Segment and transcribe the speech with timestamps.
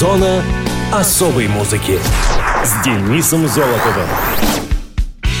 [0.00, 0.42] Зона
[0.90, 1.98] особой музыки
[2.64, 4.08] с Денисом Золотовым.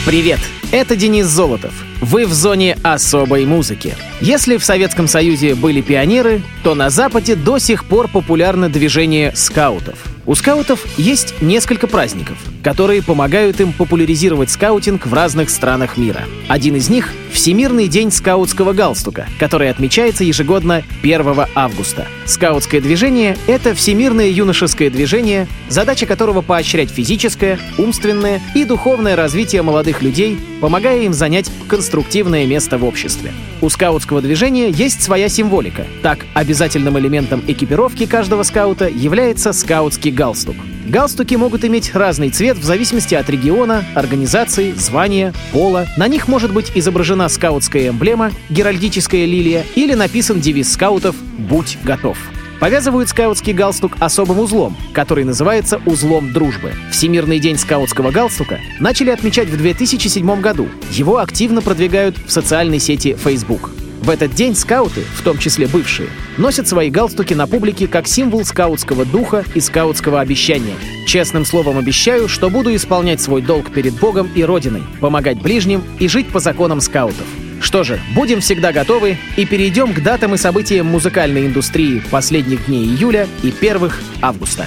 [0.04, 0.38] Привет,
[0.70, 1.72] это Денис Золотов.
[2.02, 3.94] Вы в зоне особой музыки.
[4.20, 9.96] Если в Советском Союзе были пионеры, то на Западе до сих пор популярно движение скаутов.
[10.26, 16.24] У скаутов есть несколько праздников, которые помогают им популяризировать скаутинг в разных странах мира.
[16.48, 22.06] Один из них— Всемирный день скаутского галстука, который отмечается ежегодно 1 августа.
[22.26, 30.02] Скаутское движение— это всемирное юношеское движение, задача которого поощрять физическое, умственное и духовное развитие молодых
[30.02, 33.32] людей, помогая им занять конструктивное место в обществе.
[33.60, 35.86] У скаутского движения есть своя символика.
[36.02, 40.56] Так, обязательным элементом экипировки каждого скаута является скаутский галстук.
[40.90, 45.86] Галстуки могут иметь разный цвет в зависимости от региона, организации, звания, пола.
[45.96, 52.18] На них может быть изображена скаутская эмблема, геральдическая лилия или написан девиз скаутов «Будь готов».
[52.58, 56.72] Повязывают скаутский галстук особым узлом, который называется узлом дружбы.
[56.90, 60.68] Всемирный день скаутского галстука начали отмечать в 2007 году.
[60.90, 63.70] Его активно продвигают в социальной сети Facebook.
[64.00, 68.46] В этот день скауты, в том числе бывшие, носят свои галстуки на публике как символ
[68.46, 70.74] скаутского духа и скаутского обещания.
[71.06, 76.08] Честным словом обещаю, что буду исполнять свой долг перед Богом и Родиной, помогать ближним и
[76.08, 77.26] жить по законам скаутов.
[77.60, 82.84] Что же, будем всегда готовы и перейдем к датам и событиям музыкальной индустрии последних дней
[82.86, 84.66] июля и первых августа.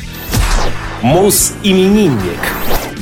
[1.02, 2.40] Мус-именинник.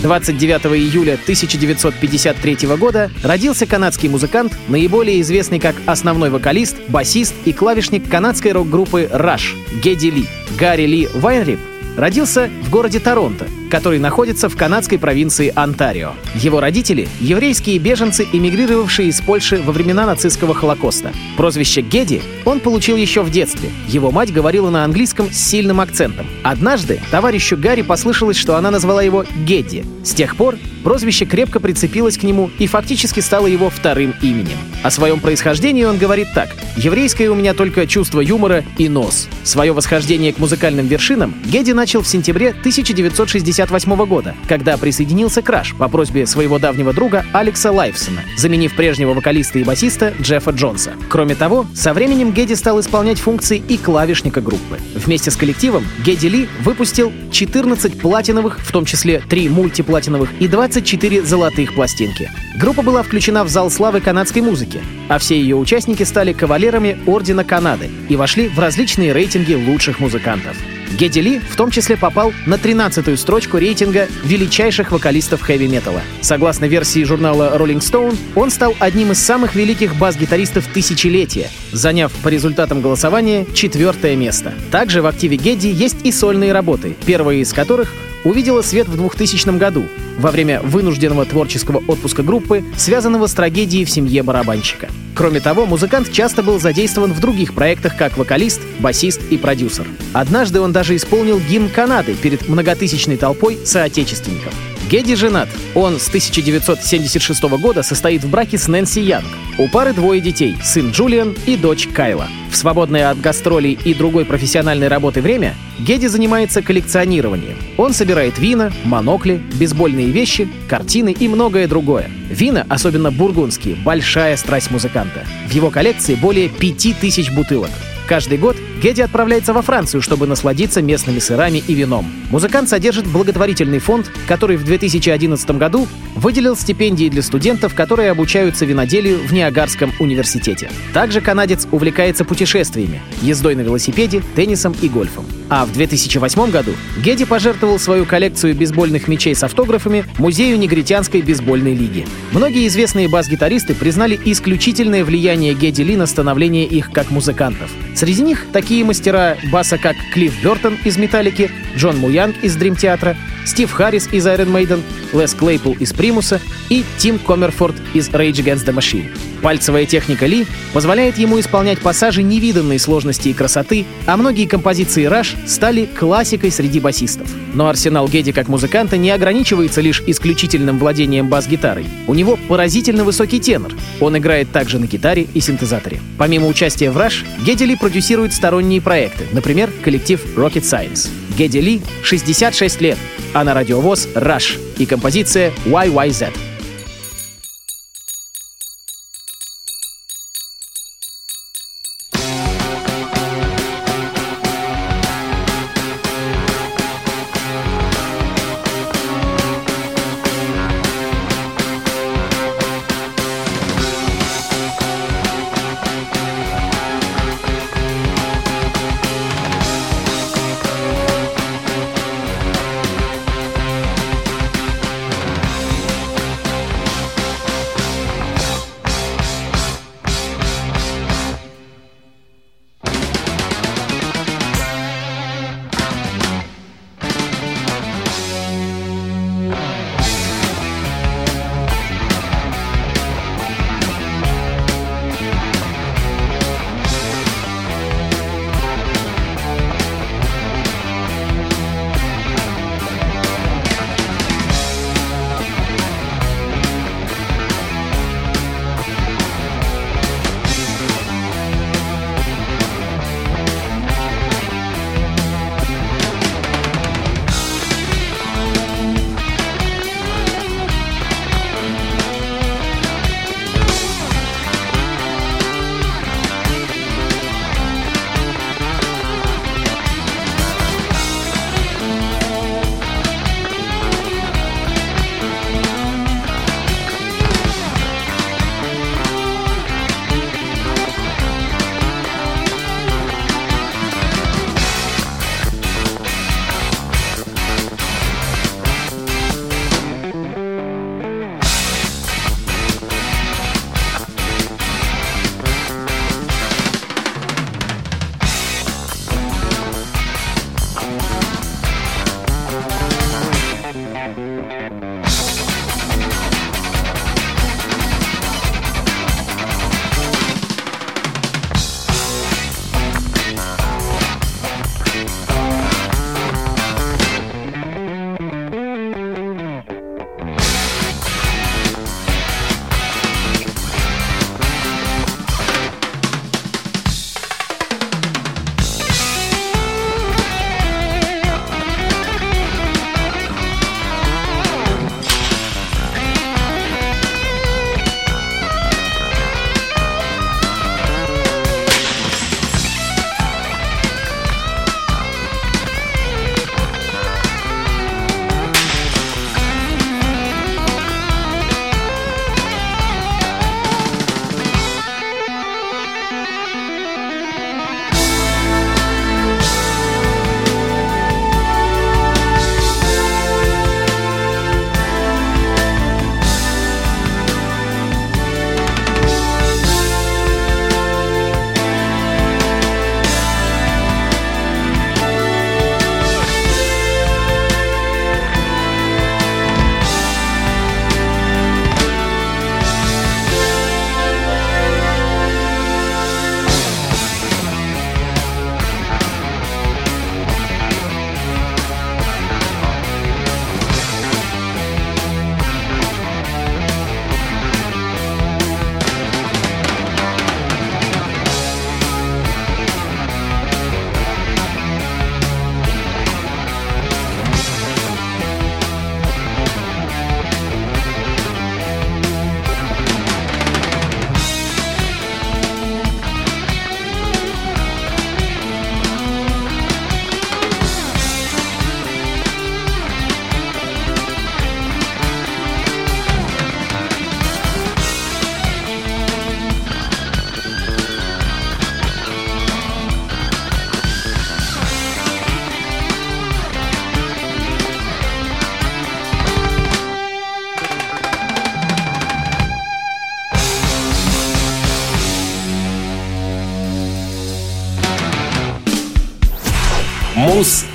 [0.01, 8.09] 29 июля 1953 года родился канадский музыкант, наиболее известный как основной вокалист, басист и клавишник
[8.09, 10.25] канадской рок-группы Rush Гедди Ли.
[10.57, 11.59] Гарри Ли Вайнрип
[11.97, 16.11] родился в городе Торонто, который находится в канадской провинции Онтарио.
[16.35, 21.13] Его родители— еврейские беженцы, эмигрировавшие из Польши во времена нацистского Холокоста.
[21.37, 23.69] Прозвище Геди он получил еще в детстве.
[23.87, 26.27] Его мать говорила на английском с сильным акцентом.
[26.43, 29.85] Однажды товарищу Гарри послышалось, что она назвала его Гедди.
[30.03, 34.57] С тех пор прозвище крепко прицепилось к нему и фактически стало его вторым именем.
[34.83, 36.49] О своем происхождении он говорит так.
[36.75, 39.27] «Еврейское у меня только чувство юмора и нос».
[39.43, 45.75] Свое восхождение к музыкальным вершинам Геди начал в сентябре 1968 года, когда присоединился к Краш
[45.75, 50.93] по просьбе своего давнего друга Алекса Лайфсона, заменив прежнего вокалиста и басиста Джеффа Джонса.
[51.09, 54.79] Кроме того, со временем Геди стал исполнять функции и клавишника группы.
[54.95, 61.23] Вместе с коллективом Геди Ли выпустил 14 платиновых, в том числе 3 мультиплатиновых и 24
[61.23, 62.31] золотых пластинки.
[62.55, 67.43] Группа была включена в зал славы канадской музыки, а все ее участники стали кавалерами Ордена
[67.43, 70.55] Канады и вошли в различные рейтинги лучших музыкантов.
[70.97, 76.01] Гедди Ли в том числе попал на 13-ю строчку рейтинга величайших вокалистов хэви-металла.
[76.21, 82.29] Согласно версии журнала Rolling Stone, он стал одним из самых великих бас-гитаристов тысячелетия, заняв по
[82.29, 84.53] результатам голосования четвертое место.
[84.71, 87.93] Также в активе Гедди есть и сольные работы, первая из которых
[88.23, 89.85] увидела свет в 2000 году,
[90.17, 94.89] во время вынужденного творческого отпуска группы, связанного с трагедией в семье барабанщика.
[95.15, 99.87] Кроме того, музыкант часто был задействован в других проектах как вокалист, басист и продюсер.
[100.13, 104.53] Однажды он даже исполнил гимн Канады перед многотысячной толпой соотечественников.
[104.91, 105.47] Гедди женат.
[105.73, 109.25] Он с 1976 года состоит в браке с Нэнси Янг.
[109.57, 112.27] У пары двое детей— сын Джулиан и дочь Кайла.
[112.51, 117.57] В свободное от гастролей и другой профессиональной работы время Гедди занимается коллекционированием.
[117.77, 122.11] Он собирает вина, монокли, бейсбольные вещи, картины и многое другое.
[122.29, 125.25] Вина, особенно бургундские, большая страсть музыканта.
[125.47, 127.71] В его коллекции более 5000 бутылок.
[128.07, 132.11] Каждый год Гедди отправляется во Францию, чтобы насладиться местными сырами и вином.
[132.31, 139.19] Музыкант содержит благотворительный фонд, который в 2011 году выделил стипендии для студентов, которые обучаются виноделию
[139.19, 140.71] в Ниагарском университете.
[140.95, 145.25] Также канадец увлекается путешествиями, ездой на велосипеде, теннисом и гольфом.
[145.49, 146.71] А в 2008 году
[147.03, 152.07] Гедди пожертвовал свою коллекцию бейсбольных мячей с автографами Музею негритянской бейсбольной лиги.
[152.31, 157.69] Многие известные бас-гитаристы признали исключительное влияние Гедди Ли на становление их как музыкантов.
[157.95, 163.17] Среди них такие мастера баса, как Клифф Бертон из «Металлики», Джон Муянг из «Дрим Театра»,
[163.45, 164.81] Стив Харрис из Iron Maiden,
[165.13, 166.39] Лес Клейпул из Примуса
[166.69, 169.30] и Тим Коммерфорд из Rage Against the Machine.
[169.41, 175.47] Пальцевая техника Ли позволяет ему исполнять пассажи невиданной сложности и красоты, а многие композиции Rush
[175.47, 177.27] стали классикой среди басистов.
[177.53, 181.85] Но арсенал Геди как музыканта не ограничивается лишь исключительным владением бас-гитарой.
[182.07, 183.73] У него поразительно высокий тенор.
[183.99, 185.99] Он играет также на гитаре и синтезаторе.
[186.17, 191.09] Помимо участия в Rush, Геди Ли продюсирует сторонние проекты, например, коллектив Rocket Science.
[191.37, 192.97] Геди Ли 66 лет,
[193.33, 196.50] а на радиовоз Rush и композиция YYZ.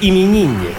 [0.06, 0.76] Мус-именинник.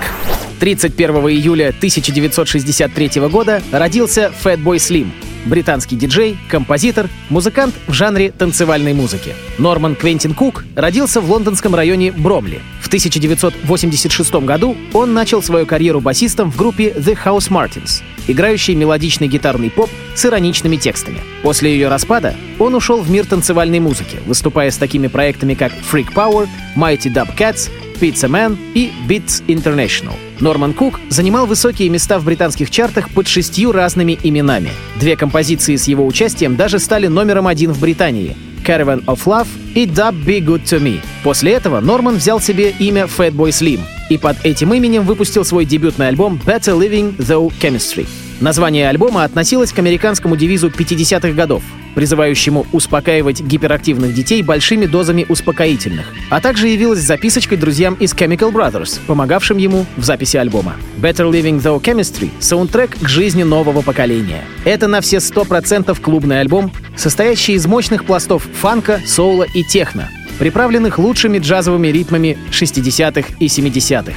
[0.60, 5.10] 31 июля 1963 года родился Fatboy Slim,
[5.46, 9.36] британский диджей, композитор, музыкант в жанре танцевальной музыки.
[9.58, 12.62] Норман Квентин Кук родился в лондонском районе Бромли.
[12.82, 19.28] В 1986 году он начал свою карьеру басистом в группе The House Martins, играющей мелодичный
[19.28, 21.20] гитарный поп с ироничными текстами.
[21.44, 26.14] После ее распада он ушел в мир танцевальной музыки, выступая с такими проектами как Freak
[26.14, 27.70] Power, Mighty Dub Cats,
[28.00, 30.14] Pizza Man и Beats International.
[30.40, 34.70] Норман Кук занимал высокие места в британских чартах под шестью разными именами.
[35.00, 39.86] Две композиции с его участием даже стали номером один в Британии Caravan of Love и
[39.86, 41.00] Dub Be Good To Me.
[41.24, 46.10] После этого Норман взял себе имя Fatboy Slim и под этим именем выпустил свой дебютный
[46.10, 48.08] альбом Better Living Though Chemistry.
[48.42, 51.64] Название альбома относилось к американскому девизу 50-х годов,
[51.98, 59.00] призывающему успокаивать гиперактивных детей большими дозами успокоительных, а также явилась записочкой друзьям из Chemical Brothers,
[59.08, 60.76] помогавшим ему в записи альбома.
[61.02, 64.44] Better Living Though Chemistry— саундтрек к жизни нового поколения.
[64.64, 71.00] Это на все 100% клубный альбом, состоящий из мощных пластов фанка, соула и техно, приправленных
[71.00, 74.14] лучшими джазовыми ритмами 60-х и 70-х.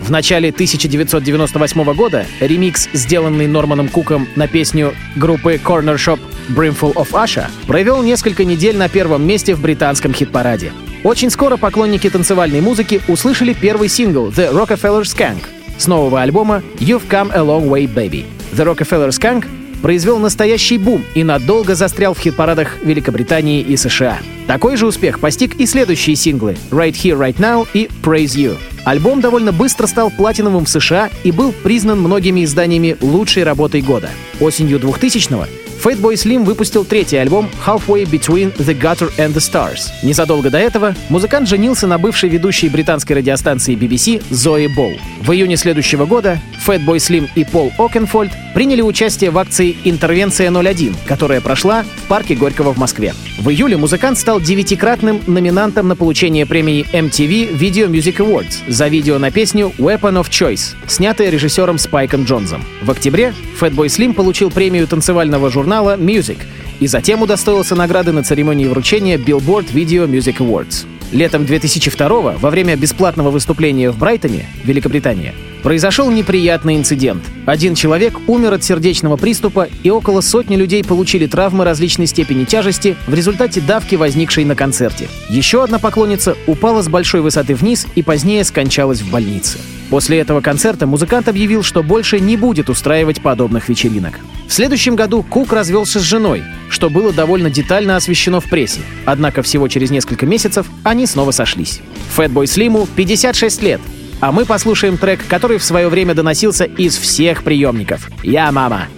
[0.00, 7.12] В начале 1998 года ремикс, сделанный Норманом Куком на песню группы Corner Shop Brimful of
[7.12, 10.72] Asha, провел несколько недель на первом месте в британском хит-параде.
[11.02, 15.44] Очень скоро поклонники танцевальной музыки услышали первый сингл The Rockefeller Skank
[15.76, 18.24] с нового альбома You've Come a Long Way Baby.
[18.52, 19.46] The Rockefeller Skank
[19.82, 24.18] произвел настоящий бум и надолго застрял в хит-парадах Великобритании и США.
[24.46, 28.56] Такой же успех постиг и следующие синглы Right Here, Right Now и Praise You.
[28.84, 34.08] Альбом довольно быстро стал платиновым в США и был признан многими изданиями лучшей работой года.
[34.40, 35.46] Осенью 2000-го
[35.84, 39.90] Fatboy Slim выпустил третий альбом Halfway Between the Gutter and the Stars.
[40.02, 44.94] Незадолго до этого музыкант женился на бывшей ведущей британской радиостанции BBC Зои Болл.
[45.20, 50.94] В июне следующего года Fatboy Slim и Пол Окенфольд приняли участие в акции «Интервенция 01»,
[51.06, 53.12] которая прошла в парке Горького в Москве.
[53.38, 59.18] В июле музыкант стал девятикратным номинантом на получение премии MTV Video Music Awards за видео
[59.18, 62.64] на песню Weapon of Choice, снятое режиссером Спайком Джонсом.
[62.80, 66.38] В октябре Fatboy Slim получил премию танцевального журнала Music
[66.78, 70.86] и затем удостоился награды на церемонии вручения Billboard Video Music Awards.
[71.10, 77.24] Летом 2002 во время бесплатного выступления в Брайтоне, Великобритания, произошел неприятный инцидент.
[77.46, 82.96] Один человек умер от сердечного приступа, и около сотни людей получили травмы различной степени тяжести
[83.06, 85.08] в результате давки, возникшей на концерте.
[85.30, 89.58] Еще одна поклонница упала с большой высоты вниз и позднее скончалась в больнице.
[89.88, 94.20] После этого концерта музыкант объявил, что больше не будет устраивать подобных вечеринок.
[94.46, 98.80] В следующем году Кук развелся с женой, что было довольно детально освещено в прессе.
[99.06, 101.80] Однако всего через несколько месяцев они снова сошлись.
[102.10, 103.80] Фэтбой Слиму 56 лет,
[104.20, 108.10] а мы послушаем трек, который в свое время доносился из всех приемников.
[108.22, 108.88] «Я мама».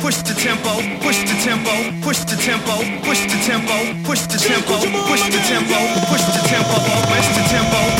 [0.00, 0.70] Push the tempo,
[1.02, 1.70] push the tempo,
[2.02, 2.72] push the tempo,
[3.04, 4.74] push the tempo, push the tempo,
[5.06, 5.76] push the tempo,
[6.10, 6.74] push the tempo,
[7.06, 7.99] push the tempo.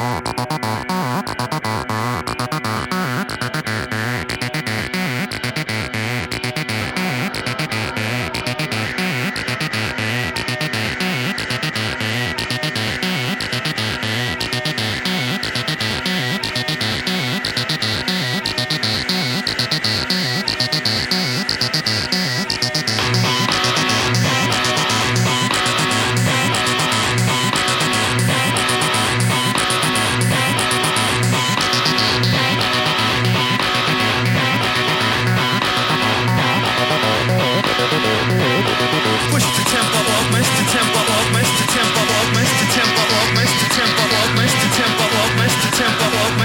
[0.00, 0.22] あ
[1.26, 1.87] あ。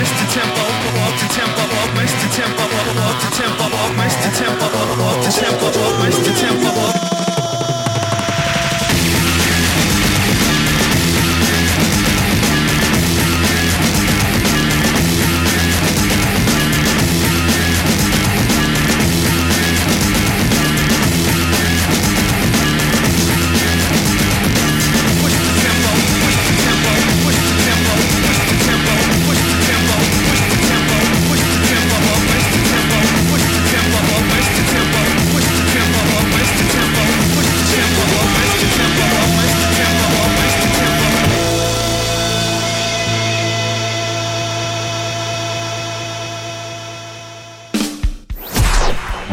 [0.03, 0.33] Mr.
[0.33, 0.63] Tempo,
[0.99, 1.15] Mr.
[1.15, 2.27] the tempo, up Mr.
[2.35, 4.35] Tempo, up the tempo, up Mr.
[4.35, 5.39] Tempo, up Mr.
[5.39, 6.37] Tempo, up Mr.
[6.37, 7.12] Tempo.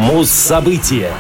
[0.00, 1.12] Муз-события.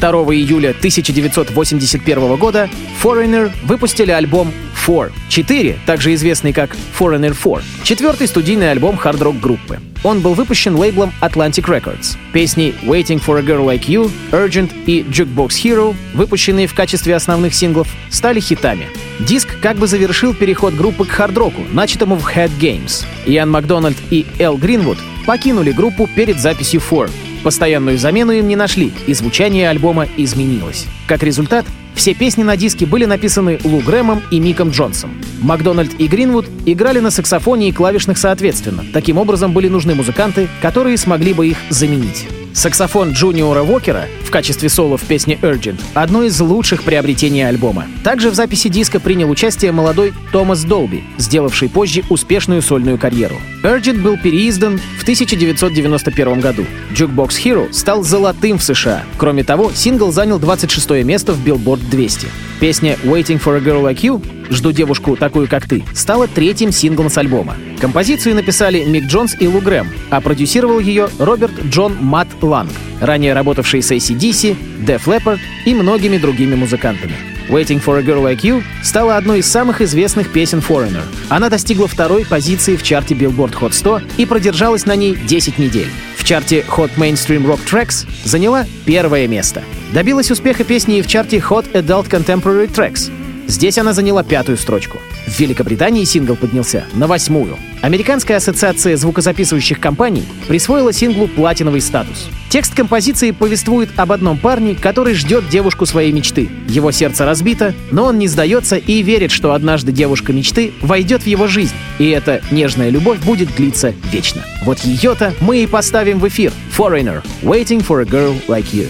[0.00, 2.70] 2 июля 1981 года
[3.02, 4.54] Foreigner выпустили альбом
[4.86, 9.80] Four 4, также известный как Foreigner 4, четвертый студийный альбом хард-рок группы.
[10.02, 12.16] Он был выпущен лейблом Atlantic Records.
[12.32, 17.54] Песни Waiting for a Girl Like You, Urgent и Jukebox Hero, выпущенные в качестве основных
[17.54, 18.88] синглов, стали хитами.
[19.20, 23.04] Диск как бы завершил переход группы к хард-року, начатому в Head Games.
[23.26, 27.10] Иоанн Макдональд и Эл Гринвуд покинули группу перед записью Four,
[27.44, 30.86] Постоянную замену им не нашли, и звучание альбома изменилось.
[31.06, 35.22] Как результат, все песни на диске были написаны Лу Грэмом и Миком Джонсом.
[35.42, 38.84] Макдональд и Гринвуд играли на саксофоне и клавишных соответственно.
[38.94, 42.26] Таким образом, были нужны музыканты, которые смогли бы их заменить.
[42.54, 47.86] Саксофон Джуниора Уокера в качестве соло в песне Urgent— одно из лучших приобретений альбома.
[48.04, 53.34] Также в записи диска принял участие молодой Томас Долби, сделавший позже успешную сольную карьеру.
[53.64, 56.64] Urgent был переиздан в 1991 году.
[56.92, 59.02] Jukebox Hero стал золотым в США.
[59.18, 62.28] Кроме того, сингл занял 26 место в Billboard 200.
[62.60, 67.10] Песня Waiting for a Girl Like You «Жду девушку такую, как ты» стала третьим синглом
[67.10, 67.56] с альбома.
[67.80, 73.34] Композицию написали Мик Джонс и Лу Грэм, а продюсировал ее Роберт Джон Матт Ланг, ранее
[73.34, 77.14] работавший с ACDC, Def Leppard и многими другими музыкантами.
[77.48, 81.02] Waiting for a Girl Like You стала одной из самых известных песен Foreigner.
[81.28, 85.88] Она достигла второй позиции в чарте Billboard Hot 100 и продержалась на ней 10 недель.
[86.16, 89.62] В чарте Hot Mainstream Rock Tracks заняла первое место.
[89.92, 93.10] Добилась успеха песни и в чарте Hot Adult Contemporary Tracks.
[93.46, 94.98] Здесь она заняла пятую строчку.
[95.26, 97.58] В Великобритании сингл поднялся на восьмую.
[97.82, 102.28] Американская ассоциация звукозаписывающих компаний присвоила синглу платиновый статус.
[102.48, 106.48] Текст композиции повествует об одном парне, который ждет девушку своей мечты.
[106.68, 111.26] Его сердце разбито, но он не сдается и верит, что однажды девушка мечты войдет в
[111.26, 114.42] его жизнь, и эта нежная любовь будет длиться вечно.
[114.64, 116.52] Вот ее-то мы и поставим в эфир.
[116.76, 118.88] Foreigner, Waiting for a Girl Like You.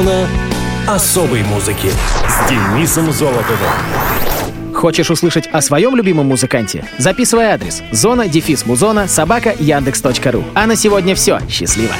[0.00, 0.26] Зона
[0.88, 1.90] особой музыки
[2.26, 4.74] с Денисом Золотовым.
[4.74, 6.86] Хочешь услышать о своем любимом музыканте?
[6.96, 10.42] Записывай адрес зона дефис музона собака яндекс.ру.
[10.54, 11.38] А на сегодня все.
[11.50, 11.92] Счастливо!